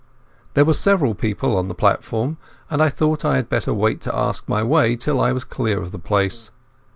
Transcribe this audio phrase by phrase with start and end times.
[0.55, 2.37] There were several people on the platform,
[2.71, 5.79] and I thought I had better wait to ask my way till I was clear
[5.79, 6.49] of the place.